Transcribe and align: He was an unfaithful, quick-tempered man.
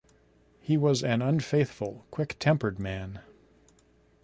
He 0.59 0.77
was 0.77 1.03
an 1.03 1.21
unfaithful, 1.21 2.07
quick-tempered 2.09 2.79
man. 2.79 3.19